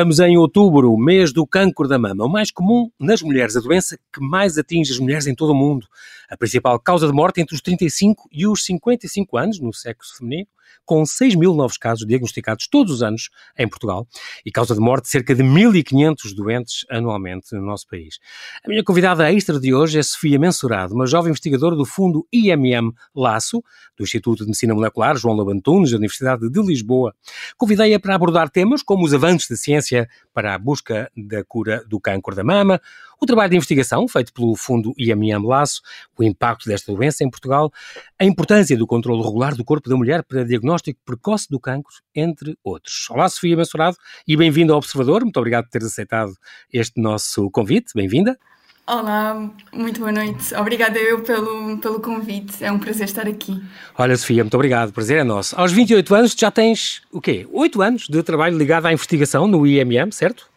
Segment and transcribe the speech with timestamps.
[0.00, 3.98] Estamos em outubro, mês do cancro da mama, o mais comum nas mulheres, a doença
[4.10, 5.86] que mais atinge as mulheres em todo o mundo.
[6.30, 10.48] A principal causa de morte entre os 35 e os 55 anos no sexo feminino
[10.84, 14.06] com 6 mil novos casos diagnosticados todos os anos em Portugal
[14.44, 18.18] e causa de morte cerca de 1.500 doentes anualmente no nosso país.
[18.64, 22.92] A minha convidada extra de hoje é Sofia Mensurado, uma jovem investigadora do fundo IMM
[23.14, 23.62] Laço,
[23.96, 27.14] do Instituto de Medicina Molecular João Lobantunes, da Universidade de Lisboa.
[27.56, 32.00] Convidei-a para abordar temas como os avanços da ciência para a busca da cura do
[32.00, 32.80] câncer da mama,
[33.20, 35.82] o trabalho de investigação feito pelo fundo IMM Laço,
[36.18, 37.70] o impacto desta doença em Portugal,
[38.18, 42.56] a importância do controle regular do corpo da mulher para diagnóstico precoce do cancro, entre
[42.64, 43.08] outros.
[43.10, 43.96] Olá, Sofia Mensurado,
[44.26, 45.22] e bem-vindo ao Observador.
[45.22, 46.32] Muito obrigado por teres aceitado
[46.72, 47.92] este nosso convite.
[47.94, 48.38] Bem-vinda.
[48.86, 50.52] Olá, muito boa noite.
[50.54, 52.64] Obrigada eu pelo, pelo convite.
[52.64, 53.62] É um prazer estar aqui.
[53.96, 54.88] Olha, Sofia, muito obrigado.
[54.88, 55.54] O prazer é nosso.
[55.60, 57.46] Aos 28 anos já tens o quê?
[57.52, 60.49] 8 anos de trabalho ligado à investigação no IMM, certo?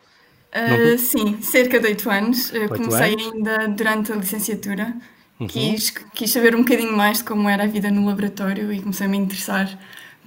[0.54, 2.52] Uh, sim, cerca de 8 anos.
[2.70, 3.34] Comecei anos.
[3.34, 4.96] ainda durante a licenciatura.
[5.40, 5.48] Uhum.
[5.48, 9.08] Quis, quis saber um bocadinho mais de como era a vida no laboratório e comecei
[9.08, 9.80] a me interessar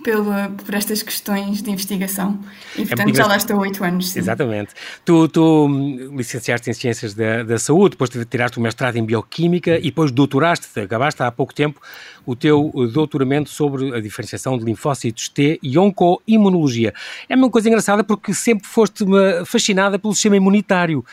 [0.03, 2.39] pela, por estas questões de investigação.
[2.77, 4.11] E, é portanto, é já lá estou há oito anos.
[4.11, 4.21] Sim.
[4.21, 4.75] Exatamente.
[5.05, 5.69] Tu, tu
[6.15, 10.81] licenciaste em Ciências da, da Saúde, depois tiraste o mestrado em Bioquímica e depois doutoraste,
[10.81, 11.81] acabaste há pouco tempo,
[12.25, 16.93] o teu doutoramento sobre a diferenciação de linfócitos T e oncoimunologia.
[17.29, 19.05] É uma coisa engraçada porque sempre foste
[19.45, 21.05] fascinada pelo sistema imunitário.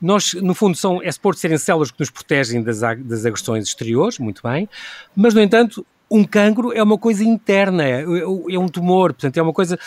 [0.00, 4.18] Nós, no fundo, são, é suposto serem células que nos protegem das, das agressões exteriores,
[4.18, 4.68] muito bem,
[5.14, 9.42] mas, no entanto, um cancro é uma coisa interna, é, é, um tumor, portanto é
[9.42, 9.78] uma coisa.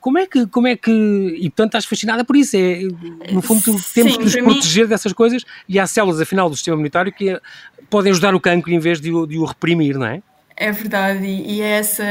[0.00, 2.56] Como é que, como é que e portanto estás fascinada por isso?
[2.56, 2.82] É,
[3.32, 4.88] no fundo temos Sim, que nos proteger mim...
[4.90, 7.40] dessas coisas e há células afinal do sistema imunitário que
[7.90, 10.22] podem ajudar o cancro em vez de o, de o reprimir, não é?
[10.56, 12.04] É verdade e é essa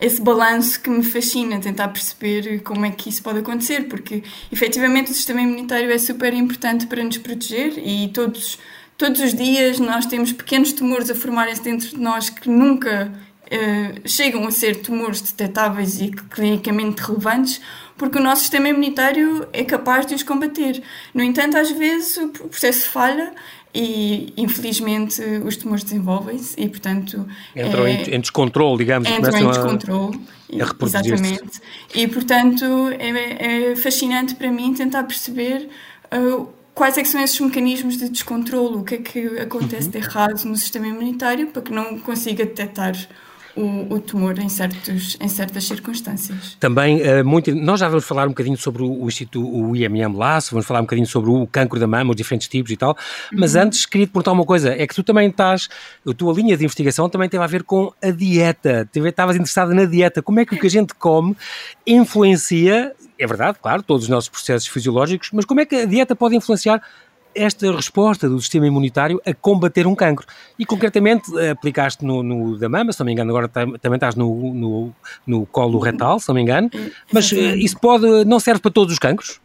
[0.00, 4.22] esse balanço que me fascina, tentar perceber como é que isso pode acontecer, porque
[4.52, 8.58] efetivamente o sistema imunitário é super importante para nos proteger e todos
[8.98, 13.10] todos os dias nós temos pequenos tumores a formarem-se dentro de nós que nunca
[13.46, 17.60] uh, chegam a ser tumores detectáveis e clinicamente relevantes,
[17.96, 20.82] porque o nosso sistema imunitário é capaz de os combater.
[21.14, 23.32] No entanto, às vezes o processo falha
[23.72, 30.20] e infelizmente os tumores desenvolvem-se e portanto entram é, em, descontrole digamos entram em descontrole
[30.58, 31.60] a, a exatamente
[31.94, 32.64] e portanto
[32.98, 35.68] é, é, fascinante para mim tentar perceber
[36.10, 39.90] uh, quais é são esses mecanismos de descontrolo, o que é que acontece uhum.
[39.90, 42.94] de errado no sistema imunitário para que não consiga detectar
[43.58, 46.56] o, o, tumor em, certos, em certas circunstâncias.
[46.60, 50.16] Também, uh, muito, nós já vamos falar um bocadinho sobre o, o Instituto, o IMM
[50.16, 52.96] Laço, vamos falar um bocadinho sobre o cancro da mama, os diferentes tipos e tal,
[53.32, 53.62] mas uhum.
[53.62, 55.68] antes queria te perguntar uma coisa, é que tu também estás,
[56.06, 59.84] a tua linha de investigação também teve a ver com a dieta, estavas interessada na
[59.84, 61.36] dieta, como é que o que a gente come
[61.86, 66.14] influencia é verdade, claro, todos os nossos processos fisiológicos, mas como é que a dieta
[66.14, 66.80] pode influenciar
[67.38, 70.26] esta resposta do sistema imunitário a combater um cancro?
[70.58, 74.52] E concretamente aplicaste no, no da mama, se não me engano, agora também estás no,
[74.54, 74.94] no,
[75.26, 76.70] no colo retal, se não me engano,
[77.12, 79.40] mas eh, isso pode, não serve para todos os cancros?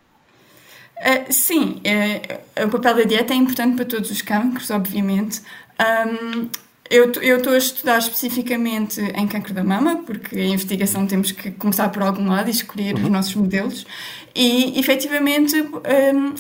[0.98, 5.42] Uh, sim, uh, o papel da dieta é importante para todos os cancros, obviamente.
[5.80, 6.50] Um,
[6.90, 11.90] eu estou a estudar especificamente em câncer da mama, porque a investigação temos que começar
[11.90, 13.04] por algum lado e escolher uhum.
[13.06, 13.86] os nossos modelos.
[14.36, 16.36] E, efetivamente, um,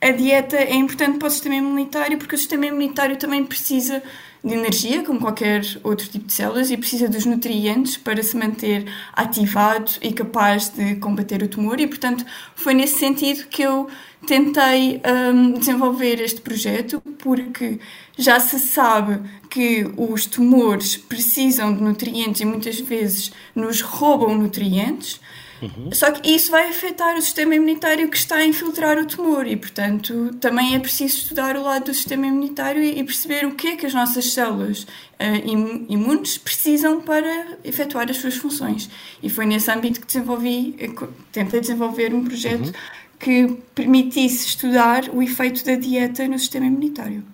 [0.00, 4.02] a dieta é importante para o sistema imunitário, porque o sistema imunitário também precisa
[4.44, 8.86] de energia, como qualquer outro tipo de células, e precisa dos nutrientes para se manter
[9.12, 11.80] ativado e capaz de combater o tumor.
[11.80, 13.88] E, portanto, foi nesse sentido que eu
[14.26, 15.00] tentei
[15.32, 17.80] um, desenvolver este projeto, porque
[18.16, 19.20] já se sabe
[19.50, 25.20] que os tumores precisam de nutrientes e muitas vezes nos roubam nutrientes.
[25.60, 25.90] Uhum.
[25.92, 29.56] Só que isso vai afetar o sistema imunitário que está a infiltrar o tumor e,
[29.56, 33.76] portanto, também é preciso estudar o lado do sistema imunitário e perceber o que é
[33.76, 38.88] que as nossas células uh, imunes precisam para efetuar as suas funções.
[39.22, 40.90] E foi nesse âmbito que desenvolvi, eh,
[41.32, 42.72] tentei desenvolver um projeto uhum.
[43.18, 47.24] que permitisse estudar o efeito da dieta no sistema imunitário.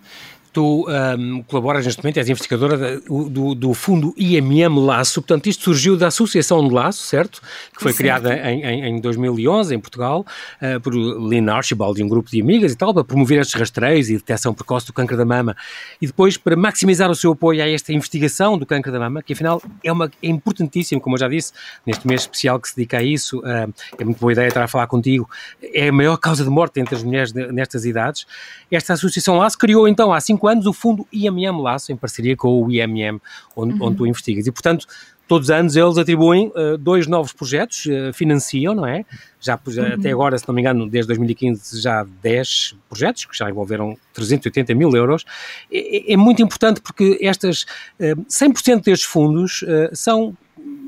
[0.54, 5.96] Tu um, colaboras neste momento, és investigadora do, do, fundo IMM Laço, portanto isto surgiu
[5.96, 7.42] da Associação de Laço, certo?
[7.76, 8.22] Que foi certo.
[8.22, 10.24] criada em, em, em, 2011 em Portugal
[10.62, 14.08] uh, por Lynn Archibald e um grupo de amigas e tal, para promover estes rastreios
[14.08, 15.56] e detecção precoce do câncer da mama
[16.00, 19.32] e depois para maximizar o seu apoio a esta investigação do câncer da mama, que
[19.32, 21.52] afinal é, uma, é importantíssimo, como eu já disse,
[21.84, 24.68] neste mês especial que se dedica a isso, uh, é muito boa ideia estar a
[24.68, 25.28] falar contigo,
[25.60, 28.24] é a maior causa de morte entre as mulheres nestas idades.
[28.70, 32.36] Esta Associação Laço criou então há cinco 35 anos o fundo IMM Laço, em parceria
[32.36, 33.20] com o IMM,
[33.56, 33.86] onde, uhum.
[33.86, 34.46] onde tu investigas.
[34.46, 34.86] E, portanto,
[35.26, 39.04] todos os anos eles atribuem uh, dois novos projetos, uh, financiam, não é?
[39.40, 39.94] Já uhum.
[39.98, 43.96] até agora, se não me engano, desde 2015 já há 10 projetos que já envolveram
[44.12, 45.24] 380 mil euros.
[45.72, 47.62] É, é muito importante porque estas
[47.98, 50.36] uh, 100% destes fundos são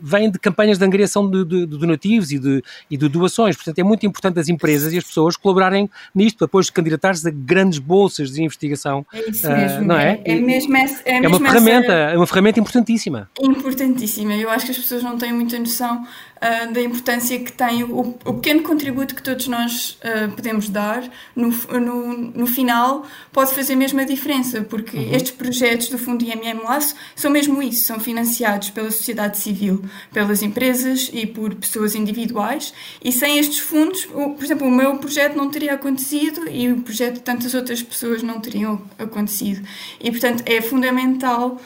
[0.03, 3.57] vêm de campanhas de angariação de, de, de donativos e de, e de, doações.
[3.57, 7.27] Portanto, é muito importante as empresas e as pessoas colaborarem nisto, para depois de candidatar-se
[7.27, 9.05] a grandes bolsas de investigação.
[9.13, 9.81] É isso mesmo.
[9.81, 10.21] Uh, não é?
[10.25, 13.31] É, é mesmo é, é uma ferramenta, é uma ferramenta importantíssima.
[13.41, 14.35] Importantíssima.
[14.35, 16.03] Eu acho que as pessoas não têm muita noção
[16.37, 21.03] uh, da importância que tem o, o, pequeno contributo que todos nós uh, podemos dar,
[21.35, 25.15] no, no, no, final, pode fazer mesmo a diferença, porque uhum.
[25.15, 29.76] estes projetos do Fundo IMM Laço são mesmo isso, são financiados pela sociedade civil,
[30.13, 32.73] pelas empresas e por pessoas individuais,
[33.05, 37.15] e sem estes fundos, por exemplo, o meu projeto não teria acontecido e o projeto
[37.15, 39.67] de tantas outras pessoas não teriam acontecido.
[40.01, 41.61] E, portanto, é fundamental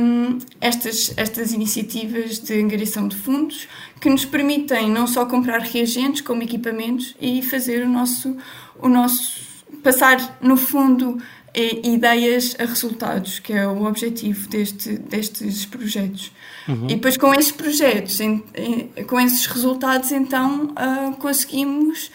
[0.00, 3.68] um, estas, estas iniciativas de angariação de fundos
[4.00, 8.36] que nos permitem não só comprar reagentes como equipamentos e fazer o nosso,
[8.78, 9.44] o nosso
[9.82, 11.20] passar no fundo
[11.56, 16.30] ideias a resultados, que é o objetivo deste, destes projetos.
[16.68, 16.84] Uhum.
[16.84, 22.10] E depois com esses projetos, em, em, com esses resultados, então uh, conseguimos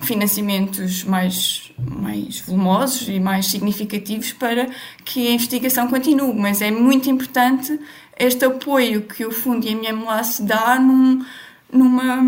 [0.00, 4.68] financiamentos mais, mais volumosos e mais significativos para
[5.04, 6.32] que a investigação continue.
[6.34, 7.78] Mas é muito importante
[8.16, 11.24] este apoio que o Fundo IMM-LAS dá num,
[11.72, 12.22] numa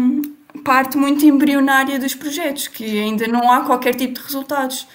[0.65, 4.87] parte muito embrionária dos projetos, que ainda não há qualquer tipo de resultados.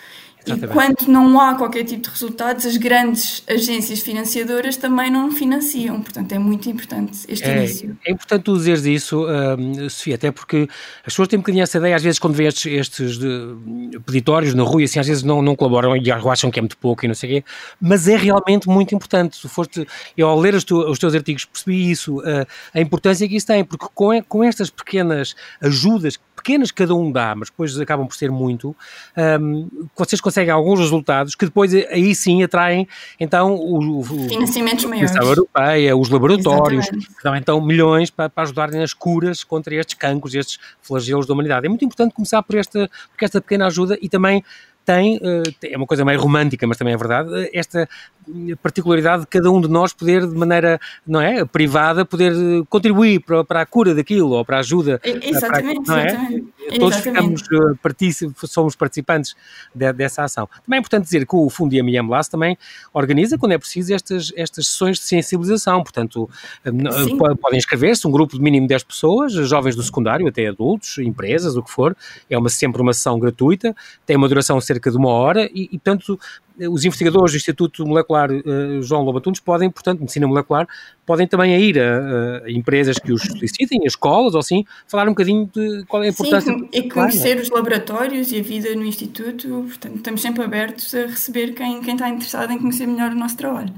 [0.45, 0.65] Exatamente.
[0.65, 6.01] E quando não há qualquer tipo de resultados, as grandes agências financiadoras também não financiam.
[6.01, 7.97] Portanto, é muito importante este é, início.
[8.05, 10.67] É importante tu dizeres isso, uh, Sofia, até porque
[10.99, 14.53] as pessoas têm um bocadinho essa ideia, às vezes, quando vêem estes, estes de, peditórios
[14.53, 17.07] na rua, assim, às vezes não, não colaboram e acham que é muito pouco e
[17.07, 17.49] não sei o quê,
[17.81, 19.37] mas é realmente muito importante.
[19.37, 23.27] Se foste, eu, ao ler os, tu, os teus artigos, percebi isso, uh, a importância
[23.27, 27.79] que isso tem, porque com, com estas pequenas ajudas pequenas cada um dá, mas depois
[27.79, 28.75] acabam por ser muito,
[29.41, 32.87] um, vocês conseguem alguns resultados que depois aí sim atraem
[33.19, 35.15] então o, o financiamentos maiores.
[35.15, 37.07] A Europeia, os laboratórios, Exatamente.
[37.07, 41.33] que dão então milhões para, para ajudarem nas curas contra estes cancros, estes flagelos da
[41.33, 41.65] humanidade.
[41.65, 44.43] É muito importante começar por esta, por esta pequena ajuda e também
[44.85, 47.89] tem, eh, é uma coisa meio romântica, mas também é verdade, eh, esta
[48.61, 53.19] particularidade de cada um de nós poder, de maneira não é, privada, poder eh, contribuir
[53.19, 54.99] para, para a cura daquilo ou para a ajuda.
[55.03, 56.07] Exatamente, para, não é?
[56.07, 56.55] exatamente.
[56.79, 57.43] Todos ficamos,
[58.45, 59.35] somos participantes
[59.73, 60.47] de, dessa ação.
[60.63, 62.57] Também é importante dizer que o Fundo IMM LAS também
[62.93, 65.83] organiza, quando é preciso, estas, estas sessões de sensibilização.
[65.83, 66.29] Portanto,
[66.63, 67.17] Sim.
[67.17, 71.63] podem inscrever-se, um grupo de mínimo 10 pessoas, jovens do secundário, até adultos, empresas, o
[71.63, 71.95] que for.
[72.29, 75.69] É uma, sempre uma sessão gratuita, tem uma duração cerca cerca de uma hora e,
[75.71, 76.19] e portanto,
[76.59, 80.67] os investigadores do Instituto Molecular uh, João Lobatunes podem, portanto, medicina molecular,
[81.05, 85.11] podem também ir a, a, empresas que os solicitem, a escolas ou assim, falar um
[85.11, 86.53] bocadinho de qual é a importância.
[86.53, 91.01] Sim, e conhecer os laboratórios e a vida no Instituto, portanto, estamos sempre abertos a
[91.01, 93.73] receber quem, quem está interessado em conhecer melhor o nosso trabalho.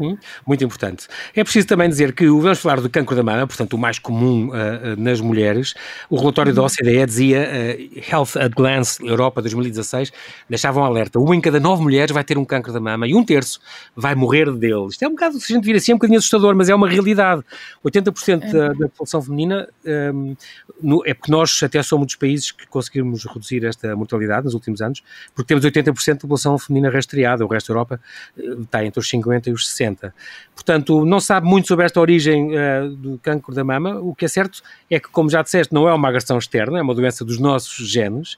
[0.00, 1.06] Uhum, muito importante.
[1.34, 4.48] É preciso também dizer que vamos falar do cancro da mama, portanto, o mais comum
[4.48, 4.52] uh,
[4.98, 5.74] nas mulheres.
[6.10, 6.56] O relatório uhum.
[6.56, 10.12] da OCDE dizia, uh, Health at Glance Europa 2016,
[10.48, 13.14] deixava um alerta: um em cada nove mulheres vai ter um cancro da mama e
[13.14, 13.60] um terço
[13.94, 14.86] vai morrer dele.
[14.90, 16.74] Isto é um bocado, se a gente vir assim, é um bocadinho assustador, mas é
[16.74, 17.42] uma realidade.
[17.84, 18.52] 80% é.
[18.52, 20.36] da, da, população feminina um, ehm,
[20.82, 24.80] no, é porque nós até somos dos países que conseguimos reduzir esta mortalidade nos últimos
[24.80, 25.02] anos,
[25.34, 28.00] porque temos 80% da população feminina rastreada, o resto da Europa
[28.36, 30.14] está entre os 50 e os 60.
[30.54, 34.00] Portanto, não sabe muito sobre esta origem uh, do cancro da mama.
[34.00, 36.82] O que é certo é que, como já disseste, não é uma agressão externa, é
[36.82, 38.36] uma doença dos nossos genes,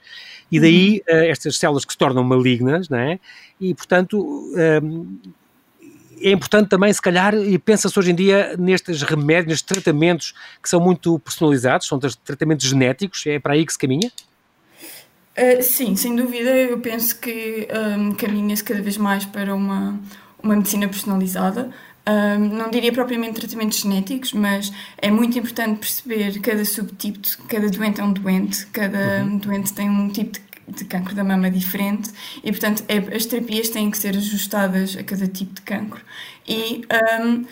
[0.50, 3.18] e daí uh, estas células que se tornam malignas, não é?
[3.60, 5.18] E, portanto, uh,
[6.20, 10.68] é importante também, se calhar, e pensa-se hoje em dia nestes remédios, nestes tratamentos que
[10.68, 14.10] são muito personalizados, são tratamentos genéticos, é para aí que se caminha?
[15.38, 19.98] Uh, sim, sem dúvida, eu penso que um, caminha-se cada vez mais para uma,
[20.42, 21.70] uma medicina personalizada.
[22.08, 27.68] Um, não diria propriamente tratamentos genéticos, mas é muito importante perceber cada subtipo, de, cada
[27.68, 29.36] doente é um doente, cada uhum.
[29.36, 32.10] doente tem um tipo de, de cancro da mama diferente
[32.42, 36.00] e, portanto, é, as terapias têm que ser ajustadas a cada tipo de cancro.
[36.46, 36.82] E
[37.20, 37.44] um,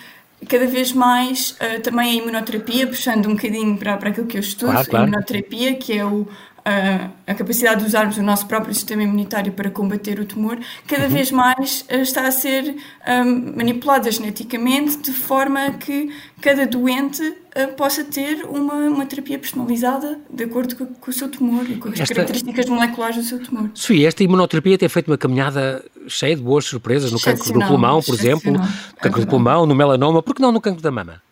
[0.49, 4.40] cada vez mais uh, também a imunoterapia, puxando um bocadinho para, para aquilo que eu
[4.40, 5.05] estudo, claro, claro.
[5.05, 6.26] a imunoterapia, que é o
[6.66, 11.04] a, a, capacidade de usarmos o nosso próprio sistema imunitário para combater o tumor, cada
[11.04, 11.11] uhum.
[11.11, 12.75] vez mais uh, está a ser
[13.06, 20.18] um, manipulada geneticamente de forma que cada doente uh, possa ter uma, uma terapia personalizada
[20.28, 22.12] de acordo com, com o seu tumor e com as esta...
[22.12, 23.70] características moleculares do seu tumor.
[23.73, 28.02] Sofia, esta imunoterapia tem feito uma caminhada cheia de boas surpresas no cancro do pulmão,
[28.02, 28.58] por exemplo, no
[29.00, 31.23] cancro do pulmão, no melanoma, por que não no cancro da mama?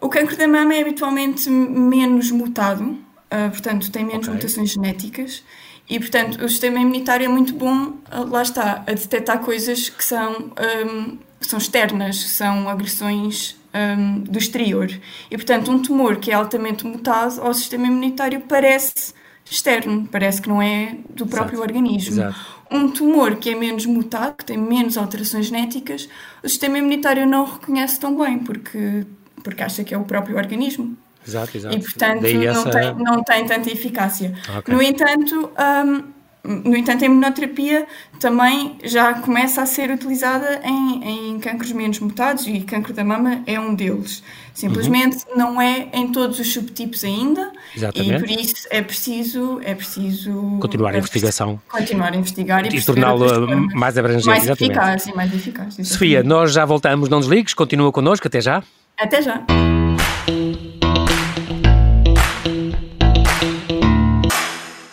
[0.00, 2.96] O cancro da mama é habitualmente menos mutado,
[3.32, 4.34] uh, portanto, tem menos okay.
[4.34, 5.42] mutações genéticas
[5.88, 10.04] e, portanto, o sistema imunitário é muito bom, uh, lá está, a detectar coisas que
[10.04, 10.52] são,
[10.86, 14.88] um, são externas, são agressões um, do exterior.
[15.30, 19.12] E, portanto, um tumor que é altamente mutado ao sistema imunitário parece
[19.44, 21.72] externo, parece que não é do próprio Exato.
[21.72, 22.14] organismo.
[22.14, 22.62] Exato.
[22.70, 26.08] Um tumor que é menos mutado, que tem menos alterações genéticas,
[26.42, 29.04] o sistema imunitário não o reconhece tão bem, porque,
[29.42, 30.96] porque acha que é o próprio organismo.
[31.26, 31.76] Exato, exato.
[31.76, 32.64] E, portanto, essa...
[32.64, 34.34] não, tem, não tem tanta eficácia.
[34.58, 34.74] Okay.
[34.74, 36.02] No entanto, um,
[36.44, 37.86] no entanto, a imunoterapia
[38.18, 43.42] também já começa a ser utilizada em, em cancros menos mutados e cancro da mama
[43.46, 44.24] é um deles.
[44.52, 45.38] Simplesmente uhum.
[45.38, 48.12] não é em todos os subtipos ainda Exatamente.
[48.12, 51.60] e por isso é preciso, é preciso continuar a investigação.
[51.68, 54.26] Continuar a investigar e, e torná-lo mais abrangente.
[54.26, 55.76] Mais eficaz e mais eficaz.
[55.84, 58.62] Sofia, nós já voltamos, não desligues, continua connosco, até já.
[58.98, 59.44] Até já.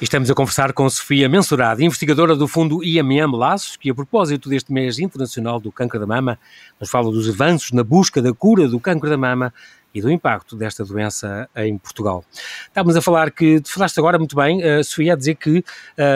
[0.01, 4.71] Estamos a conversar com Sofia Mensurado, investigadora do Fundo IMM Laços, que a propósito deste
[4.71, 6.39] mês internacional do câncer da mama,
[6.79, 9.53] nos fala dos avanços na busca da cura do câncer da mama
[9.93, 12.23] e do impacto desta doença em Portugal.
[12.65, 15.65] Estávamos a falar que, falaste agora muito bem, uh, Sofia, a dizer que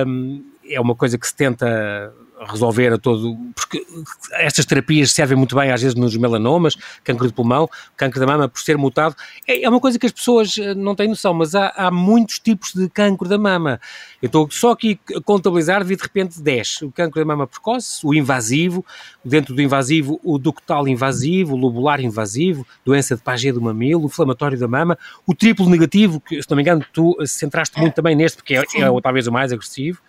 [0.08, 2.14] um, é uma coisa que se tenta
[2.48, 3.38] resolver a todo.
[3.56, 3.86] Porque
[4.34, 8.48] estas terapias servem muito bem, às vezes, nos melanomas, cancro de pulmão, cancro da mama,
[8.48, 9.16] por ser mutado.
[9.48, 12.40] É, é uma coisa que as pessoas eh, não têm noção, mas há, há muitos
[12.40, 13.80] tipos de cancro da mama.
[14.22, 16.84] Eu estou só aqui a contabilizar, vi de repente 10.
[16.84, 18.86] O cancro da mama precoce, o invasivo,
[19.24, 24.06] dentro do invasivo, o ductal invasivo, o lobular invasivo, doença de Paget do mamilo, o
[24.06, 28.16] inflamatório da mama, o triplo negativo, que, se não me engano, tu centraste muito também
[28.16, 30.00] neste, porque é, é talvez o mais agressivo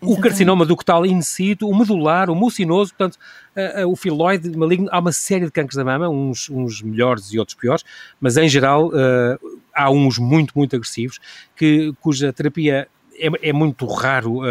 [0.00, 3.18] o carcinoma ductal in situ, o medular, o mucinoso, portanto,
[3.56, 7.32] uh, uh, o filoide maligno, há uma série de cancros da mama, uns, uns melhores
[7.32, 7.84] e outros piores,
[8.20, 11.18] mas em geral uh, há uns muito, muito agressivos,
[11.56, 12.88] que, cuja terapia
[13.20, 14.42] é, é muito raro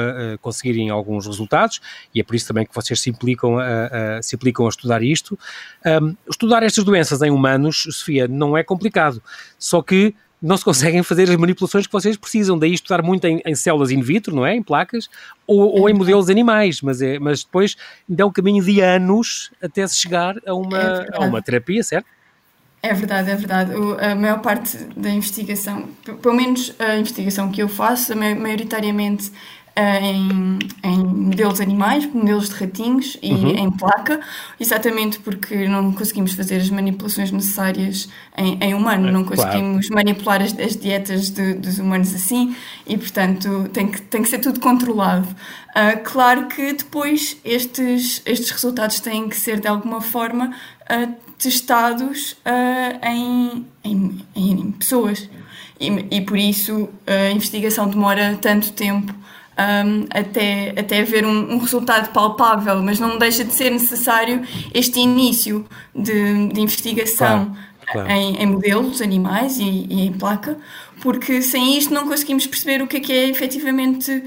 [0.41, 1.79] conseguirem alguns resultados
[2.13, 5.39] e é por isso também que vocês se implicam a, se implicam a estudar isto.
[5.85, 9.23] Um, estudar estas doenças em humanos, Sofia, não é complicado,
[9.57, 12.57] só que não se conseguem fazer as manipulações que vocês precisam.
[12.57, 14.55] Daí estudar muito em, em células in vitro, não é?
[14.55, 15.09] Em placas,
[15.45, 17.75] ou, ou em modelos animais, mas, é, mas depois
[18.09, 21.83] ainda é um caminho de anos até se chegar a uma, é a uma terapia,
[21.83, 22.05] certo?
[22.81, 23.73] É verdade, é verdade.
[23.73, 25.89] O, a maior parte da investigação,
[26.21, 29.31] pelo menos a investigação que eu faço, maioritariamente
[29.77, 33.49] em, em, modelos animais, modelos de ratinhos e uhum.
[33.49, 34.19] em placa,
[34.59, 40.05] exatamente porque não conseguimos fazer as manipulações necessárias em, em humano, é, não conseguimos claro.
[40.05, 42.55] manipular as, as dietas de, dos humanos assim
[42.87, 45.27] e, portanto, tem que, tem que ser tudo controlado.
[45.27, 50.55] Uh, claro que depois estes, estes resultados têm que ser de alguma forma
[50.89, 55.29] uh, testados uh, em, em, em, pessoas.
[55.79, 59.13] E, e por isso a investigação demora tanto tempo
[59.57, 64.41] um, até, até haver um, um, resultado palpável, mas não deixa de ser necessário
[64.73, 67.55] este início de, de investigação
[67.91, 68.11] claro, claro.
[68.11, 70.57] Em, em, modelos animais e, e, em placa,
[71.01, 74.23] porque sem isto não conseguimos perceber o que é que é efetivamente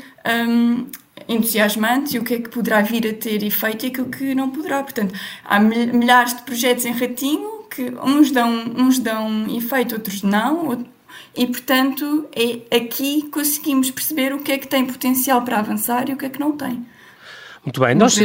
[0.48, 0.86] um,
[1.28, 4.50] entusiasmante e o que é que poderá vir a ter efeito e aquilo que não
[4.50, 4.82] poderá.
[4.82, 10.84] Portanto, há milhares de projetos em ratinho que uns dão, uns dão efeito, outros não,
[11.36, 16.12] e, portanto, é, aqui conseguimos perceber o que é que tem potencial para avançar e
[16.12, 16.84] o que é que não tem.
[17.64, 17.94] Muito bem.
[17.94, 18.16] Nós,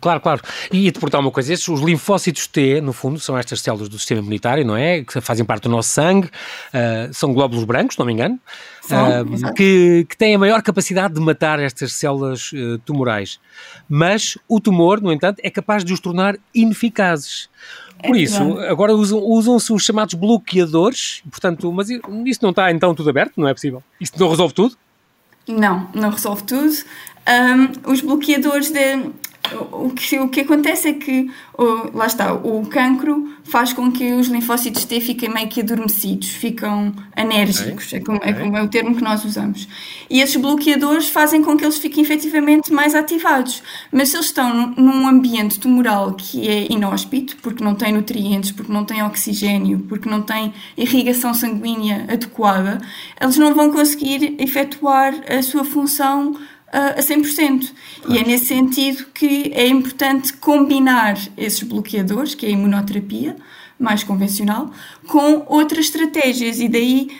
[0.00, 0.40] Claro, claro.
[0.72, 3.98] E te perguntar uma coisa: esses, os linfócitos T, no fundo, são estas células do
[3.98, 5.02] sistema imunitário, não é?
[5.02, 8.38] Que fazem parte do nosso sangue, uh, são glóbulos brancos, se não me engano,
[8.84, 13.38] uh, que, que têm a maior capacidade de matar estas células uh, tumorais.
[13.88, 17.48] Mas o tumor, no entanto, é capaz de os tornar ineficazes.
[18.02, 22.94] É Por isso, agora usam-se usam os chamados bloqueadores, portanto, mas isso não está então
[22.94, 23.82] tudo aberto, não é possível?
[23.98, 24.76] Isto não resolve tudo?
[25.48, 26.72] Não, não resolve tudo.
[27.28, 29.10] Um, os bloqueadores de,
[29.72, 34.12] o que, o que acontece é que, oh, lá está, o cancro faz com que
[34.12, 37.98] os linfócitos T fiquem meio que adormecidos, ficam anérgicos, okay.
[37.98, 38.32] é, como, é okay.
[38.32, 39.68] é como é o termo que nós usamos.
[40.10, 43.62] E esses bloqueadores fazem com que eles fiquem efetivamente mais ativados.
[43.92, 48.72] Mas se eles estão num ambiente tumoral que é inóspito, porque não tem nutrientes, porque
[48.72, 52.80] não tem oxigênio, porque não tem irrigação sanguínea adequada,
[53.20, 56.36] eles não vão conseguir efetuar a sua função
[56.76, 57.72] a 100%.
[58.02, 58.14] Claro.
[58.14, 63.36] E é nesse sentido que é importante combinar esses bloqueadores, que é a imunoterapia,
[63.78, 64.70] mais convencional,
[65.06, 67.10] com outras estratégias e daí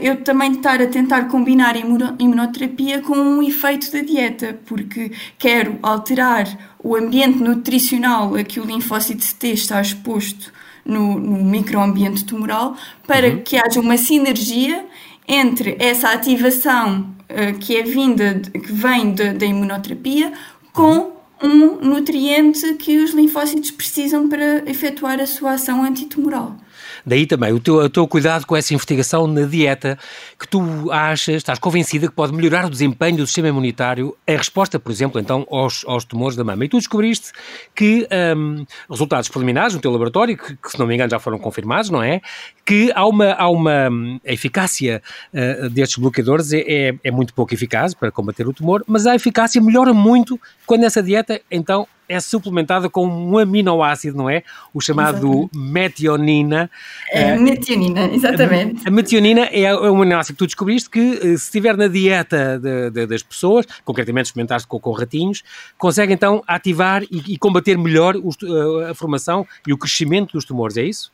[0.00, 1.78] eu também estar a tentar combinar a
[2.22, 6.46] imunoterapia com um efeito da dieta, porque quero alterar
[6.78, 10.52] o ambiente nutricional a que o linfócito T está exposto
[10.84, 13.42] no, no microambiente tumoral para uhum.
[13.42, 14.86] que haja uma sinergia
[15.26, 17.12] entre essa ativação
[17.60, 20.32] que é vinda, que vem da imunoterapia,
[20.72, 21.12] com
[21.42, 26.56] um nutriente que os linfócitos precisam para efetuar a sua ação antitumoral.
[27.06, 29.98] Daí também o teu, o teu cuidado com essa investigação na dieta
[30.38, 34.78] que tu achas, estás convencida que pode melhorar o desempenho do sistema imunitário, a resposta,
[34.78, 36.64] por exemplo, então, aos, aos tumores da mama.
[36.64, 37.32] E tu descobriste
[37.74, 41.38] que um, resultados preliminares no teu laboratório, que, que, se não me engano já foram
[41.38, 42.20] confirmados, não é?
[42.64, 47.34] Que há uma, há uma hum, a eficácia uh, destes bloqueadores é, é, é muito
[47.34, 51.86] pouco eficaz para combater o tumor, mas a eficácia melhora muito quando essa dieta, então,
[52.08, 54.42] é suplementada com um aminoácido, não é?
[54.72, 55.58] O chamado exatamente.
[55.58, 56.70] metionina.
[57.10, 58.82] É, uh, metionina, exatamente.
[58.84, 62.58] A, a metionina é um aminoácido que tu descobriste que, eh, se estiver na dieta
[62.58, 65.42] de, de, das pessoas, concretamente experimentaste com, com ratinhos,
[65.78, 70.44] consegue então ativar e, e combater melhor os, eh, a formação e o crescimento dos
[70.44, 71.13] tumores, é isso?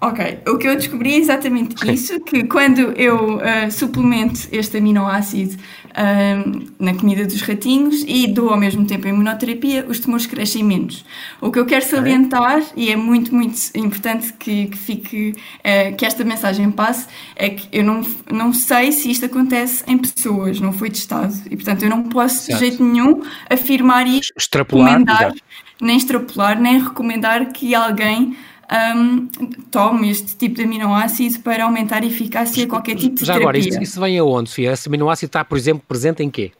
[0.00, 5.56] Ok, o que eu descobri é exatamente isso, que quando eu uh, suplemento este aminoácido
[5.56, 10.62] uh, na comida dos ratinhos e dou ao mesmo tempo a imunoterapia, os tumores crescem
[10.62, 11.04] menos.
[11.40, 16.04] O que eu quero salientar, e é muito, muito importante que, que fique, uh, que
[16.04, 20.72] esta mensagem passe, é que eu não, não sei se isto acontece em pessoas, não
[20.72, 22.58] foi testado, e portanto eu não posso certo.
[22.58, 25.00] de jeito nenhum afirmar e extrapolar,
[25.80, 28.36] nem extrapolar, nem recomendar que alguém
[28.70, 29.26] um,
[29.70, 33.42] tome este tipo de aminoácido para aumentar a eficácia de qualquer tipo de Já terapia.
[33.42, 34.72] agora, isso, isso vem aonde, Sofia?
[34.72, 36.52] Esse aminoácido está, por exemplo, presente em quê?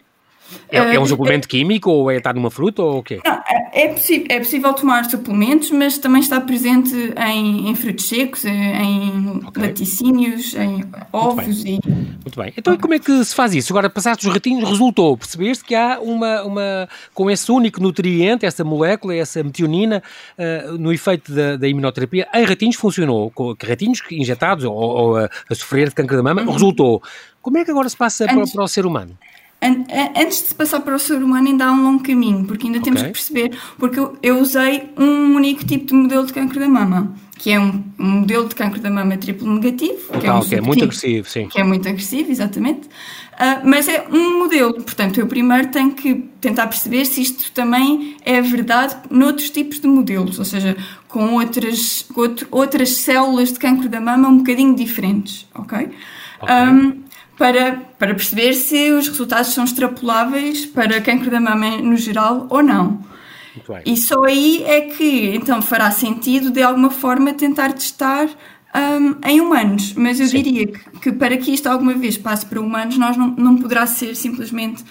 [0.70, 3.20] É, é um suplemento é, químico ou é estar numa fruta ou o quê?
[3.24, 3.94] Não, é, é,
[4.28, 9.62] é possível tomar suplementos, mas também está presente em, em frutos secos, em okay.
[9.62, 12.08] laticínios, em ovos Muito e...
[12.28, 12.52] Muito bem.
[12.56, 13.72] Então como é que se faz isso?
[13.72, 18.64] Agora, passaste os ratinhos, resultou, percebeste que há uma, uma com esse único nutriente, essa
[18.64, 20.02] molécula, essa metionina,
[20.38, 25.30] uh, no efeito da, da, imunoterapia, em ratinhos funcionou, com ratinhos injetados ou, ou a,
[25.48, 26.52] a, sofrer de câncer da mama, uhum.
[26.52, 27.02] resultou.
[27.40, 29.16] Como é que agora se passa para, para o ser humano?
[29.60, 32.92] Antes de passar para o ser humano ainda há um longo caminho, porque ainda okay.
[32.92, 36.68] temos que perceber, porque eu, eu, usei um único tipo de modelo de cancro da
[36.68, 40.40] mama, que é um, um modelo de cancro da mama triplo negativo, que, é, um
[40.40, 41.48] que é muito agressivo, sim.
[41.48, 42.86] Que é muito agressivo, exatamente.
[42.86, 48.16] Uh, mas é um modelo, portanto, eu primeiro tenho que tentar perceber se isto também
[48.24, 53.58] é verdade noutros tipos de modelos, ou seja, com outras, com outro, outras células de
[53.58, 55.88] cancro da mama um bocadinho diferentes, ok?
[56.40, 56.54] okay.
[56.54, 57.07] Um,
[57.38, 62.62] para, para perceber se os resultados são extrapoláveis para cancro da mama no geral ou
[62.62, 63.06] não.
[63.86, 68.28] E só aí é que então fará sentido de alguma forma tentar testar
[68.74, 69.94] um, em humanos.
[69.94, 70.42] Mas eu Sim.
[70.42, 73.86] diria que, que, para que isto alguma vez passe para humanos, nós não, não poderá
[73.86, 74.84] ser simplesmente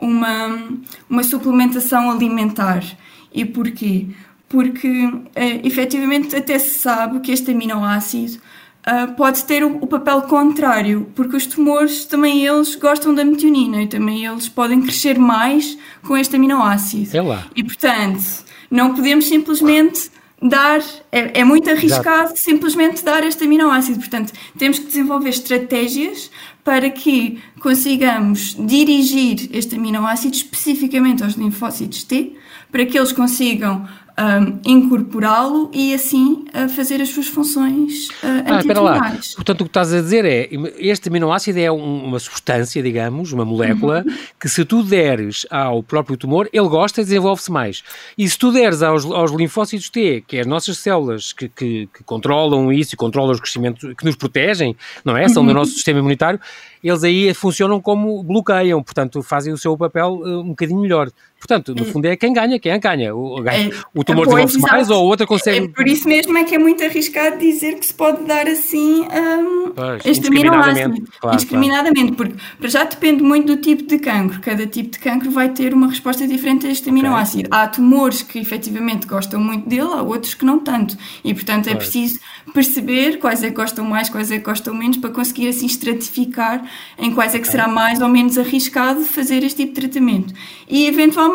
[0.00, 0.68] uma,
[1.08, 2.84] uma suplementação alimentar.
[3.32, 4.08] E porquê?
[4.48, 5.30] Porque uh,
[5.64, 8.40] efetivamente até se sabe que este aminoácido
[8.86, 13.82] uh, pode ter o, o, papel contrário, porque os tumores também eles gostam da metionina
[13.82, 17.16] e também eles podem crescer mais com este aminoácido.
[17.16, 17.46] É lá.
[17.54, 20.10] E portanto, não podemos simplesmente
[20.42, 20.80] dar,
[21.12, 22.40] é, é muito arriscado Exato.
[22.40, 23.98] simplesmente dar este aminoácido.
[24.00, 26.30] Portanto, temos que desenvolver estratégias
[26.64, 32.36] para que consigamos dirigir este aminoácido especificamente aos linfócitos T,
[32.70, 33.86] para que eles consigam
[34.18, 39.34] um, incorporá-lo e assim uh, fazer as suas funções uh, ah, antitumorais.
[39.34, 40.48] Portanto, o que estás a dizer é,
[40.78, 44.14] este aminoácido é um, uma substância, digamos, uma molécula, uhum.
[44.40, 47.82] que se tu deres ao próprio tumor, ele gosta e desenvolve-se mais.
[48.16, 51.88] E se tu deres aos, aos linfócitos T, que é as nossas células que, que,
[51.92, 55.28] que controlam isso e controlam os crescimentos, que nos protegem, não é?
[55.28, 55.48] São uhum.
[55.48, 56.38] do nosso sistema imunitário,
[56.82, 61.08] eles aí funcionam como bloqueiam, portanto, fazem o seu papel uh, um bocadinho melhor.
[61.42, 63.12] Portanto, no fundo é quem ganha, quem ganha.
[63.12, 63.68] O, ganha.
[63.68, 65.66] É, o tumor desenvolve-se mais ou o outro consegue...
[65.66, 69.02] É por isso mesmo é que é muito arriscado dizer que se pode dar assim
[69.02, 71.02] um, pois, este aminoácido.
[71.20, 72.32] Claro, indiscriminadamente, claro.
[72.58, 74.40] porque já depende muito do tipo de cancro.
[74.40, 77.48] Cada tipo de cancro vai ter uma resposta diferente a este aminoácido.
[77.48, 77.58] Okay.
[77.58, 80.96] Há tumores que efetivamente gostam muito dele, há outros que não tanto.
[81.24, 82.20] E, portanto, é preciso
[82.54, 86.64] perceber quais é que gostam mais, quais é que gostam menos, para conseguir assim estratificar
[86.96, 90.32] em quais é que será mais ou menos arriscado fazer este tipo de tratamento.
[90.68, 91.31] E, eventualmente,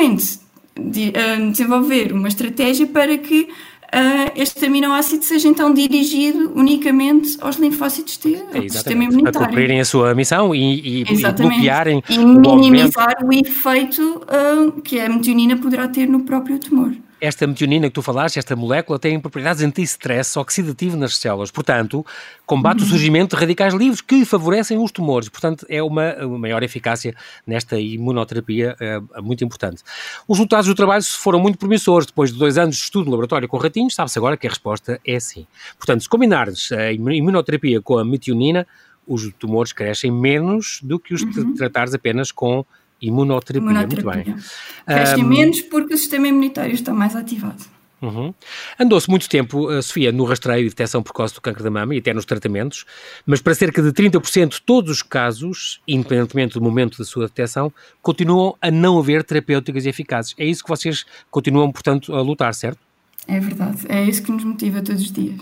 [0.75, 3.43] de, uh, desenvolver uma estratégia para que
[3.87, 9.39] uh, este aminoácido seja então dirigido unicamente aos linfócitos T, é, ao sistema imunitário.
[9.39, 14.81] Para cumprirem a sua missão e, e, e bloquearem e minimizar o, o efeito uh,
[14.81, 16.93] que a metionina poderá ter no próprio tumor.
[17.19, 21.49] Esta metionina que tu falaste, esta molécula, tem propriedades anti-stress oxidativo nas células.
[21.49, 22.05] Portanto,
[22.45, 22.85] combate uhum.
[22.85, 25.27] o surgimento de radicais livres que favorecem os tumores.
[25.27, 29.81] Portanto, é uma, uma maior eficácia nesta imunoterapia é, muito importante.
[30.27, 32.05] Os resultados do trabalho foram muito promissores.
[32.05, 34.99] Depois de dois anos de estudo no laboratório com ratinhos, sabe-se agora que a resposta
[35.05, 35.47] é sim.
[35.77, 38.67] Portanto, se combinares a imunoterapia com a metionina,
[39.07, 41.55] os tumores crescem menos do que os uhum.
[41.55, 42.65] tratares apenas com
[43.01, 44.33] Imunoterapia, Imunoterapia.
[44.33, 44.45] muito bem.
[44.85, 47.77] Crescem um, menos porque o sistema imunitário está mais ativado.
[48.01, 48.31] Uhum.
[48.79, 51.97] Andou-se muito tempo, uh, Sofia, no rastreio e detecção precoce do câncer da mama e
[51.97, 52.85] até nos tratamentos,
[53.25, 57.73] mas para cerca de 30% de todos os casos, independentemente do momento da sua detecção,
[58.01, 60.35] continuam a não haver terapêuticas eficazes.
[60.37, 62.79] É isso que vocês continuam, portanto, a lutar, certo?
[63.27, 65.41] É verdade, é isso que nos motiva todos os dias.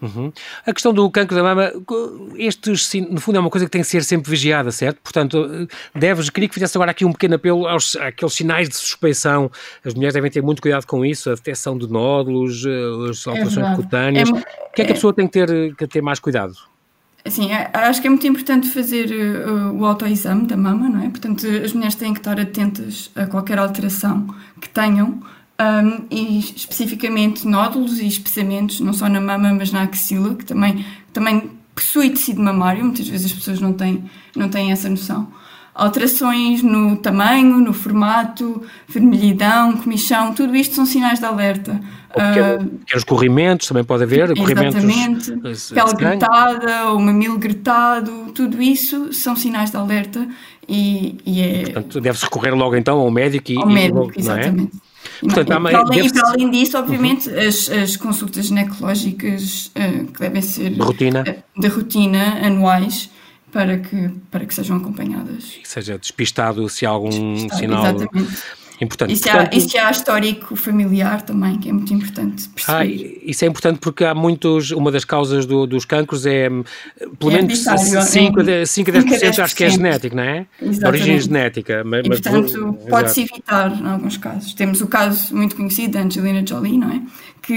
[0.00, 0.30] Uhum.
[0.66, 1.72] A questão do cancro da mama,
[2.36, 4.98] estes, no fundo, é uma coisa que tem que ser sempre vigiada, certo?
[5.02, 9.50] Portanto, deves, queria que fizesse agora aqui um pequeno apelo aos àqueles sinais de suspeição.
[9.84, 13.30] As mulheres devem ter muito cuidado com isso, a detecção de nódulos, eh, as é
[13.30, 14.28] alterações é cutâneas.
[14.28, 16.54] É, o que é que a pessoa tem que ter, que ter mais cuidado?
[17.24, 21.08] Assim, acho que é muito importante fazer uh, o autoexame da mama, não é?
[21.08, 25.20] Portanto, as mulheres têm que estar atentas a qualquer alteração que tenham
[25.60, 30.84] um, e especificamente nódulos e espessamentos, não só na mama, mas na axila, que também,
[31.12, 35.28] também possui tecido mamário, muitas vezes as pessoas não têm, não têm essa noção.
[35.74, 41.78] Alterações no tamanho, no formato, vermelhidão, comichão, tudo isto são sinais de alerta.
[42.14, 45.32] Pequeno, uh, pequenos corrimentos também pode haver, exatamente,
[45.74, 50.26] pele gretada ou mamilo gretado, tudo isso são sinais de alerta
[50.66, 51.62] e, e é...
[51.64, 53.58] Portanto, deve-se recorrer logo então ao médico e...
[53.58, 54.20] Ao médico, e, é?
[54.20, 54.85] exatamente.
[55.20, 57.48] Portanto, e, para além, e para além disso, obviamente, uhum.
[57.48, 63.10] as, as consultas ginecológicas uh, que devem ser de rotina, uh, de rotina anuais
[63.52, 65.58] para que, para que sejam acompanhadas.
[65.62, 67.86] E seja despistado se há algum despistado, sinal.
[67.86, 69.12] Exatamente importante.
[69.12, 72.78] E se, Portanto, há, há histórico familiar também, que é muito importante perceber.
[72.78, 76.48] Ah, isso é importante porque há muitos, uma das causas do, dos cancros é,
[77.18, 80.46] pelo é menos 5 a 10%, acho que é genético, não é?
[80.60, 80.86] Exatamente.
[80.86, 81.82] Origem genética.
[81.84, 84.54] Mas, e, portanto, pode-se evitar em alguns casos.
[84.54, 87.00] Temos o caso muito conhecido da Angelina Jolie, não é?
[87.40, 87.56] Que,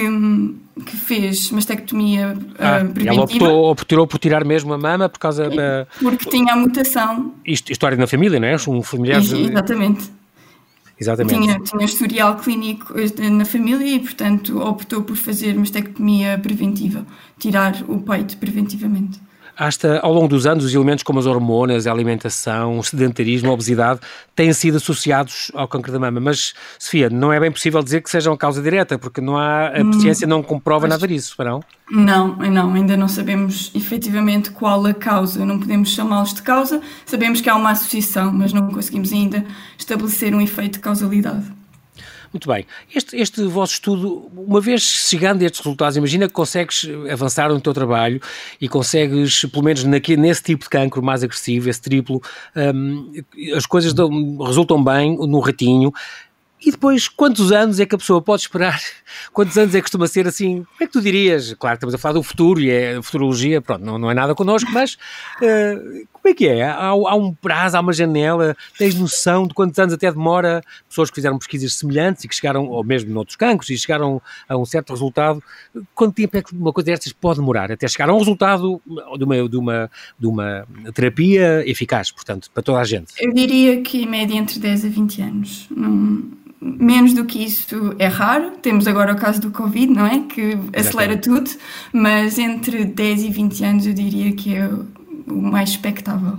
[0.86, 3.14] que fez mastectomia ah, uh, preventiva.
[3.14, 5.88] Ela optou, optou por tirar mesmo a mama por causa da...
[6.00, 7.34] Porque tinha a mutação.
[7.44, 8.56] Isto, história na família, não é?
[8.68, 9.20] Um familiar...
[9.20, 10.19] Exatamente.
[11.00, 11.40] Exatamente.
[11.40, 12.94] Tinha, tinha historial clínico
[13.32, 17.06] na família e, portanto, optou por fazer mastectomia preventiva,
[17.38, 19.20] tirar o peito preventivamente.
[19.60, 23.54] Hasta, ao longo dos anos, os elementos como as hormonas, a alimentação, o sedentarismo, a
[23.54, 24.00] obesidade,
[24.34, 26.22] têm sido associados ao câncer da mama.
[26.22, 29.78] Mas, Sofia, não é bem possível dizer que sejam a causa direta, porque não há,
[29.78, 31.62] a hum, ciência não comprova nada disso, não?
[31.92, 37.42] Não, não, ainda não sabemos efetivamente qual a causa, não podemos chamá-los de causa, sabemos
[37.42, 39.44] que há uma associação, mas não conseguimos ainda
[39.78, 41.59] estabelecer um efeito de causalidade.
[42.32, 42.66] Muito bem.
[42.94, 47.60] Este, este vosso estudo, uma vez chegando a estes resultados, imagina que consegues avançar no
[47.60, 48.22] teu trabalho
[48.62, 52.22] e consegues, pelo menos nesse tipo de cancro mais agressivo, esse triplo,
[52.56, 53.12] um,
[53.56, 55.92] as coisas dão, resultam bem no ratinho.
[56.62, 58.82] E depois, quantos anos é que a pessoa pode esperar?
[59.32, 60.58] Quantos anos é que costuma ser assim?
[60.64, 61.54] Como é que tu dirias?
[61.54, 64.70] Claro, estamos a falar do futuro e é futurologia, pronto, não, não é nada connosco,
[64.72, 64.96] mas
[65.42, 66.64] uh, como é que é?
[66.64, 71.10] Há, há, um prazo, há uma janela, tens noção de quantos anos até demora pessoas
[71.10, 74.66] que fizeram pesquisas semelhantes e que chegaram, ou mesmo noutros cancros, e chegaram a um
[74.66, 75.42] certo resultado.
[75.96, 78.82] Quanto tempo é que uma coisa destas pode demorar até chegar a um resultado
[79.18, 83.14] de uma, de uma, de uma terapia eficaz, portanto, para toda a gente?
[83.18, 85.68] Eu diria que em média entre 10 a 20 anos.
[85.72, 88.52] Não, menos do que isso é raro.
[88.62, 90.20] Temos agora o caso do Covid, não é?
[90.20, 91.22] Que acelera Exatamente.
[91.22, 91.52] tudo,
[91.94, 94.70] mas entre 10 e 20 anos eu diria que é
[95.28, 96.38] o mais expectável.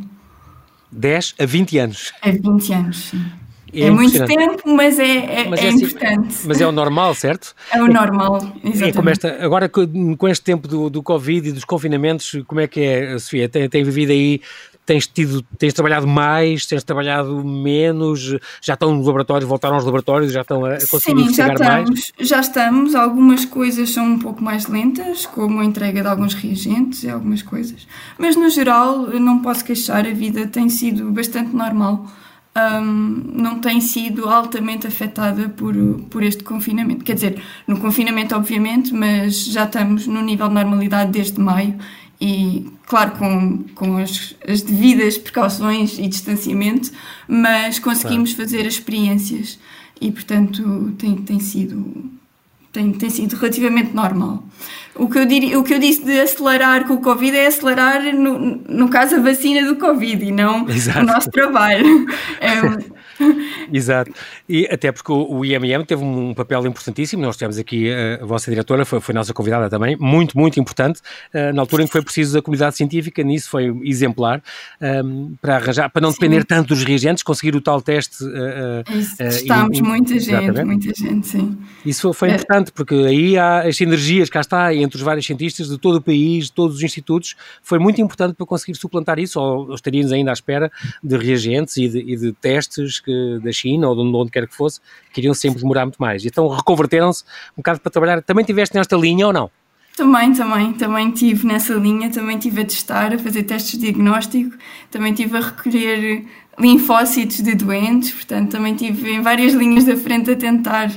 [0.92, 2.12] 10 a 20 anos?
[2.22, 3.24] A 20 anos, sim.
[3.72, 6.36] É, é muito tempo, mas é, é, mas é, é importante.
[6.44, 7.54] Mas é o normal, certo?
[7.72, 8.96] É o normal, exatamente.
[8.96, 12.80] Como esta, agora com este tempo do, do Covid e dos confinamentos, como é que
[12.80, 13.48] é, Sofia?
[13.48, 14.40] Tem, tem vivido aí
[14.84, 20.32] tens tido, tens trabalhado mais, tens trabalhado menos, já estão nos laboratórios, voltaram aos laboratórios,
[20.32, 22.12] já estão a conseguir Sim, já estamos, mais?
[22.18, 27.04] Já estamos, algumas coisas são um pouco mais lentas, como a entrega de alguns reagentes
[27.04, 27.86] e algumas coisas,
[28.18, 32.06] mas no geral não posso queixar, a vida tem sido bastante normal.
[32.52, 35.72] Um, não tem sido altamente afetada por,
[36.10, 37.04] por este confinamento.
[37.04, 41.78] Quer dizer, no confinamento, obviamente, mas já estamos no nível de normalidade desde maio
[42.20, 46.90] e, claro, com, com as, as devidas precauções e distanciamento,
[47.26, 48.50] mas conseguimos claro.
[48.50, 49.58] fazer as experiências
[50.00, 52.10] e, portanto, tem, tem sido
[52.72, 54.44] tem, tem sido relativamente normal.
[54.94, 58.14] O que, eu diria, o que eu disse de acelerar com o Covid é acelerar,
[58.14, 61.00] no, no caso, a vacina do Covid e não Exato.
[61.00, 62.06] o nosso trabalho.
[62.40, 62.99] É,
[63.72, 64.12] Exato.
[64.48, 68.50] E até porque o, IMM teve um papel importantíssimo, nós tivemos aqui, eh, a vossa
[68.50, 71.00] diretora foi, foi nossa convidada também, muito, muito importante,
[71.34, 74.42] uh, na altura em que foi preciso a comunidade científica, nisso foi exemplar,
[74.80, 76.46] ehm, para arranjar, para não depender sim.
[76.46, 78.18] tanto dos reagentes, conseguir o tal teste.
[79.16, 81.58] Testámos uh, muita gente, muita gente, sim.
[81.84, 85.78] Isso foi importante, porque aí há as sinergias, cá está, entre os vários cientistas de
[85.78, 89.74] todo o país, de todos os institutos, foi muito importante para conseguir suplantar isso, ou
[89.74, 90.70] estaríamos ainda à espera
[91.02, 93.09] de reagentes e de, e de testes que,
[93.42, 94.80] da China ou de onde quer que fosse,
[95.12, 96.24] queriam sempre demorar muito mais.
[96.24, 98.22] Então reconverteram-se um bocado para trabalhar.
[98.22, 99.50] Também tiveste nesta linha ou não?
[99.96, 104.56] Também, também, também tive nessa linha, também tive a testar, a fazer testes de diagnóstico,
[104.90, 106.24] também tive a recolher
[106.58, 110.90] linfócitos de doentes, portanto também tive em várias linhas da frente a tentar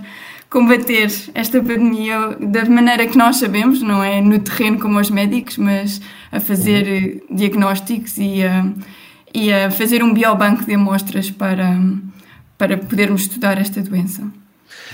[0.49, 5.57] combater esta pandemia da maneira que nós sabemos, não é no terreno como os médicos,
[5.57, 5.99] mas
[6.31, 7.35] a fazer uhum.
[7.35, 8.63] diagnósticos e a,
[9.33, 11.79] e a fazer um biobanco de amostras para,
[12.57, 14.23] para podermos estudar esta doença.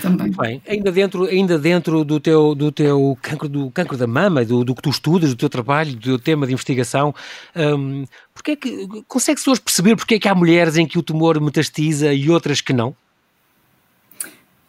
[0.00, 0.30] Também.
[0.30, 4.64] Bem, ainda dentro, ainda dentro do teu, do teu cancro, do cancro da mama, do,
[4.64, 7.14] do que tu estudas, do teu trabalho, do teu tema de investigação,
[7.54, 11.02] um, porque é que consegues hoje perceber porque é que há mulheres em que o
[11.02, 12.94] tumor metastiza e outras que não?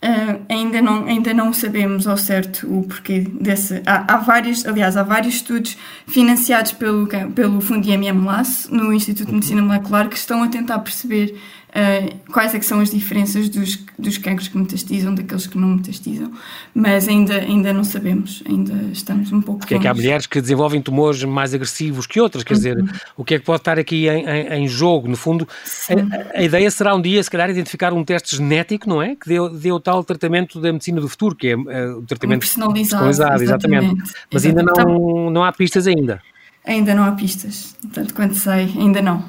[0.03, 3.83] Uh, ainda, não, ainda não sabemos ao certo o porquê desse.
[3.85, 9.33] Há, há, vários, aliás, há vários estudos financiados pelo, pelo Fundo IMM-LAS, no Instituto de
[9.35, 11.39] Medicina Molecular, que estão a tentar perceber
[11.71, 15.69] uh, quais é que são as diferenças dos, dos cancros que metastizam daqueles que não
[15.69, 16.31] metastizam,
[16.73, 20.41] mas ainda, ainda não sabemos, ainda estamos um pouco Porque é que há mulheres que
[20.41, 22.87] desenvolvem tumores mais agressivos que outras, quer dizer, uhum.
[23.17, 25.07] o que é que pode estar aqui em, em, em jogo?
[25.07, 25.47] No fundo,
[26.35, 29.15] a, a, ideia será um dia, se calhar, identificar um teste genético, não é?
[29.15, 32.37] Que dê, dê o tal tratamento da medicina do futuro, que é uh, o tratamento
[32.37, 33.85] um personalizado, personalizado exatamente.
[33.85, 34.13] exatamente.
[34.31, 36.21] Mas ainda não, não há pistas ainda.
[36.65, 39.25] Ainda não há pistas, tanto quanto sei, ainda não.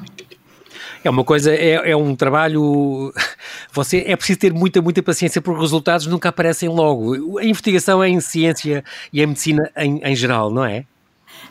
[1.03, 3.13] É uma coisa, é, é um trabalho.
[3.73, 7.37] Você é preciso ter muita, muita paciência porque os resultados nunca aparecem logo.
[7.37, 10.85] A investigação é em ciência e em medicina em, em geral, não é?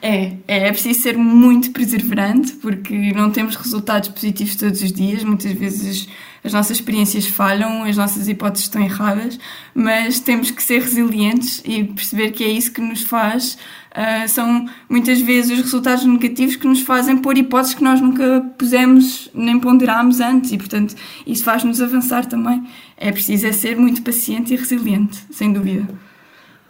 [0.01, 5.23] É, é, é preciso ser muito perseverante porque não temos resultados positivos todos os dias.
[5.23, 6.09] Muitas vezes
[6.45, 9.39] as nossas experiências falham, as nossas hipóteses estão erradas,
[9.75, 13.57] mas temos que ser resilientes e perceber que é isso que nos faz.
[13.93, 18.41] Uh, são muitas vezes os resultados negativos que nos fazem pôr hipóteses que nós nunca
[18.59, 20.95] pusemos nem ponderámos antes e, portanto,
[21.27, 22.67] isso faz-nos avançar também.
[22.97, 25.87] É preciso é ser muito paciente e resiliente, sem dúvida.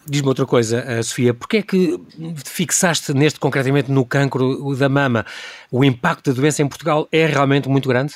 [0.04, 1.98] Diz-me outra coisa, eh, Sofia, porquê é que
[2.44, 5.24] fixaste neste concretamente no cancro da mama?
[5.70, 8.14] O impacto da doença em Portugal é realmente muito grande?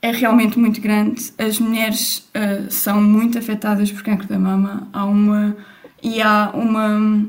[0.00, 1.32] É realmente muito grande.
[1.38, 4.88] As mulheres uh, são muito afetadas por cancro da mama.
[4.92, 5.56] Há uma
[6.02, 7.28] e há uma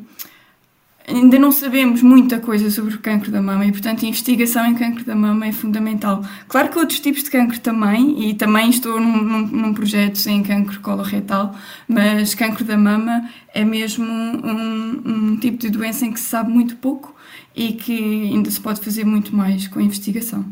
[1.09, 4.75] ainda não sabemos muita coisa sobre o cancro da mama e, portanto, a investigação em
[4.75, 6.23] cancro da mama é fundamental.
[6.47, 10.43] Claro que outros tipos de cancro também, e também estou num, num, num projeto em
[10.43, 11.55] cancro coloretal,
[11.87, 16.51] mas cancro da mama é mesmo um, um tipo de doença em que se sabe
[16.51, 17.15] muito pouco
[17.55, 20.45] e que ainda se pode fazer muito mais com a investigação.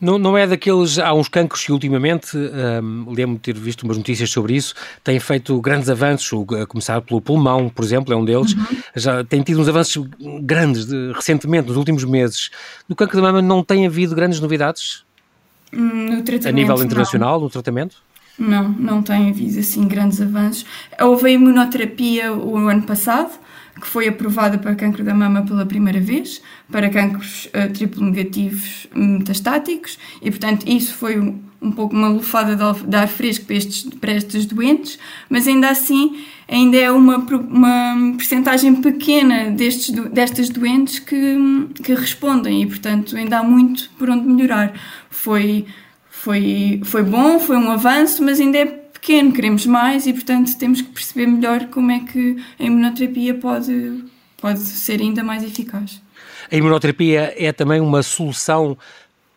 [0.00, 0.98] Não, não é daqueles.
[0.98, 5.18] Há uns cancros que ultimamente, um, lembro de ter visto umas notícias sobre isso, têm
[5.18, 8.52] feito grandes avanços, a começar pelo pulmão, por exemplo, é um deles.
[8.52, 8.64] Uhum.
[8.94, 10.08] Já tem tido uns avanços
[10.42, 12.50] grandes de, recentemente, nos últimos meses.
[12.88, 15.04] No cancro da mama não tem havido grandes novidades?
[15.72, 17.44] Hum, a nível internacional, não.
[17.44, 17.96] no tratamento?
[18.38, 20.64] Não, não tem havido assim grandes avanços.
[21.00, 23.32] Houve a imunoterapia o ano passado,
[23.80, 28.86] que foi aprovada para cancro da mama pela primeira vez, para cancros uh, triplo negativos
[28.94, 33.82] metastáticos, e portanto isso foi um, um pouco uma lufada de ar fresco para estes,
[33.94, 40.98] para estes doentes, mas ainda assim ainda é uma, uma percentagem pequena destes, destas doentes
[40.98, 41.36] que,
[41.82, 44.72] que respondem, e portanto ainda há muito por onde melhorar.
[45.10, 45.66] Foi,
[46.10, 50.80] foi, foi bom, foi um avanço, mas ainda é pequeno, queremos mais e, portanto, temos
[50.80, 54.04] que perceber melhor como é que a imunoterapia pode,
[54.40, 56.00] pode ser ainda mais eficaz.
[56.50, 58.76] a imunoterapia é também uma solução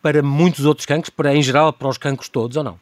[0.01, 2.79] para muitos outros cancros, para em geral para os cancros todos, ou não?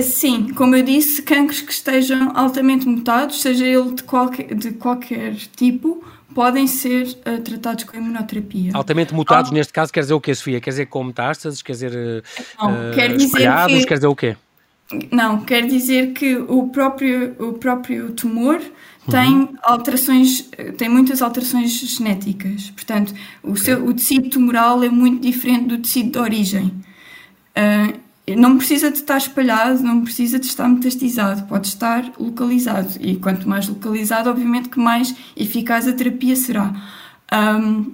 [0.00, 5.34] Sim, como eu disse, cancros que estejam altamente mutados, seja ele de qualquer, de qualquer
[5.54, 6.02] tipo,
[6.34, 8.70] podem ser uh, tratados com imunoterapia.
[8.72, 9.54] Altamente mutados, Al...
[9.54, 10.60] neste caso, quer dizer o quê, Sofia?
[10.60, 11.60] Quer dizer com metástases?
[11.60, 12.24] Quer dizer,
[12.58, 13.84] não, uh, quer dizer que...
[13.84, 14.34] Quer dizer o quê?
[15.10, 18.60] Não, quer dizer que o próprio, o próprio tumor
[19.10, 19.54] tem uhum.
[19.62, 22.70] alterações, tem muitas alterações genéticas.
[22.70, 26.72] Portanto, o, seu, o tecido tumoral é muito diferente do tecido de origem.
[27.56, 28.00] Uh,
[28.36, 32.94] não precisa de estar espalhado, não precisa de estar metastizado, pode estar localizado.
[33.00, 36.72] E quanto mais localizado, obviamente que mais eficaz a terapia será.
[37.32, 37.92] Um,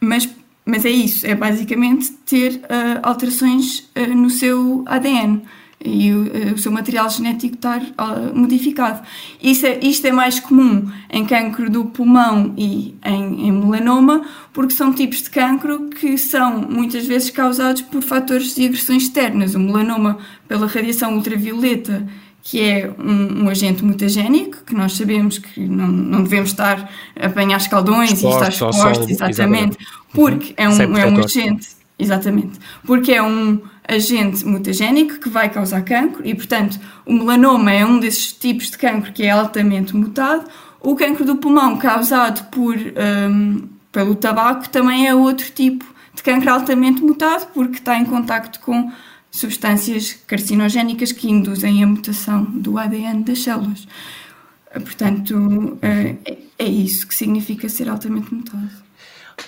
[0.00, 0.28] mas,
[0.64, 5.42] mas é isso, é basicamente ter uh, alterações uh, no seu ADN
[5.84, 9.00] e o, eh, o, seu material genético estar uh, modificado.
[9.40, 14.74] Isso é, isto é mais comum em cancro do pulmão e em, em, melanoma, porque
[14.74, 19.54] são tipos de cancro que são muitas vezes causados por fatores de agressões externas.
[19.54, 22.04] O melanoma pela radiação ultravioleta,
[22.42, 27.26] que é um, um agente mutagénico, que nós sabemos que não, não devemos estar a
[27.26, 29.78] apanhar escaldões Exposto, e estar expostos, exatamente, exatamente,
[30.12, 35.82] porque é um, é um agente, exatamente, porque é um agente mutagénico que vai causar
[35.82, 40.48] cancro e, portanto, o melanoma é um desses tipos de cancro que é altamente mutado.
[40.80, 45.84] O cancro do pulmão causado por, um, pelo tabaco também é outro tipo
[46.14, 48.92] de cancro altamente mutado porque está em contacto com
[49.30, 53.88] substâncias carcinogénicas que induzem a mutação do ADN das células.
[54.72, 56.16] Portanto, é,
[56.58, 58.87] é isso que significa ser altamente mutado.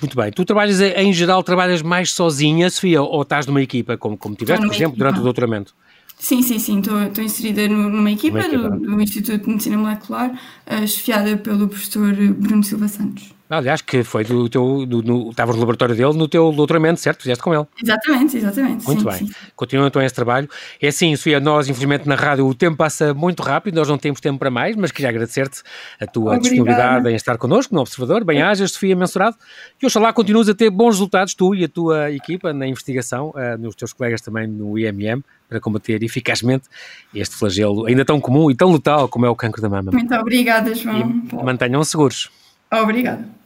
[0.00, 0.30] Muito bem.
[0.30, 4.66] Tu trabalhas, em geral, trabalhas mais sozinha, Sofia, ou estás numa equipa, como, como tiveste,
[4.66, 4.98] por exemplo, equipa.
[4.98, 5.74] durante o doutoramento?
[6.18, 6.80] Sim, sim, sim.
[6.80, 8.70] Estou inserida numa equipa, equipa.
[8.70, 13.39] Do, do, Instituto de Medicina Molecular, uh, chefiada pelo professor Bruno Silva Santos.
[13.50, 14.86] Aliás, que foi do teu.
[14.86, 17.22] Do, no, estavas no laboratório dele no teu doutoramento, certo?
[17.22, 17.66] Fizeste com ele.
[17.82, 18.86] Exatamente, exatamente.
[18.86, 19.26] Muito sim, bem.
[19.26, 19.32] Sim.
[19.56, 20.48] Continua então esse trabalho.
[20.80, 24.20] É assim, Sofia, nós, infelizmente, na rádio o tempo passa muito rápido, nós não temos
[24.20, 25.62] tempo para mais, mas queria agradecer-te
[26.00, 26.42] a tua Obrigada.
[26.42, 28.22] disponibilidade em estar connosco no Observador.
[28.22, 29.36] Bem-ajas, Sofia Mensurado.
[29.82, 33.58] E oxalá continues a ter bons resultados, tu e a tua equipa, na investigação, uh,
[33.58, 36.68] nos teus colegas também no IMM, para combater eficazmente
[37.12, 39.90] este flagelo ainda tão comum e tão letal como é o cancro da mama.
[39.90, 41.24] Muito obrigada, João.
[41.32, 42.30] E mantenham seguros.
[42.72, 43.39] Obrigada.